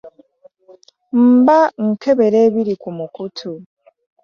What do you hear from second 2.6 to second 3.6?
ku mukutu,.